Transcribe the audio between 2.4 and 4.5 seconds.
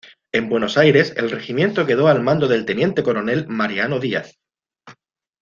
del teniente coronel Mariano Díaz.